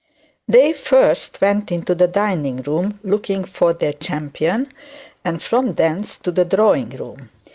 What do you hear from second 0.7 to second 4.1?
first went into the dining room, looking for their